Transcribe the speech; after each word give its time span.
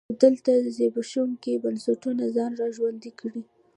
خو 0.07 0.13
دلته 0.23 0.51
زبېښونکي 0.77 1.53
بنسټونو 1.63 2.23
ځان 2.35 2.51
را 2.59 2.67
ژوندی 2.75 3.11
کړ. 3.19 3.31